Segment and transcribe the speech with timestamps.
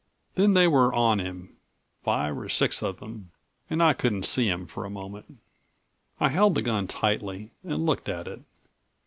[0.33, 1.57] Then they were on him,
[2.03, 3.29] five or six of them,
[3.69, 5.37] and I couldn't see him for a moment.
[6.19, 8.41] I held the gun tightly and looked at it.